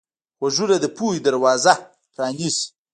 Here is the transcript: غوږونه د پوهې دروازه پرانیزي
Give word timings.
غوږونه 0.39 0.75
د 0.79 0.85
پوهې 0.95 1.19
دروازه 1.27 1.73
پرانیزي 2.13 2.65